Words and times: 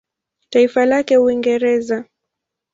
Taifa 0.49 0.85
lake 0.85 1.17
Uingereza. 1.17 2.05